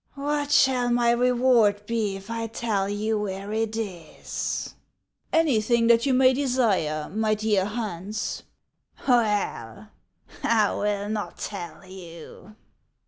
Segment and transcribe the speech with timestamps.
[0.15, 4.73] "What shall my reward be if I tell you where it is?""
[5.31, 8.41] Anything that you may desire, my dear Hans.""
[9.07, 9.89] Well,
[10.43, 12.55] I will not tell you."